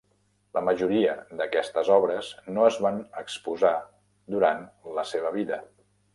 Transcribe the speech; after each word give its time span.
La 0.57 0.61
majoria 0.69 1.11
d'aquestes 1.41 1.91
obres 1.97 2.31
no 2.57 2.65
es 2.71 2.81
van 2.87 2.99
exposar 3.25 3.75
durant 4.37 4.67
la 4.99 5.07
seva 5.13 5.37
vida. 5.39 5.63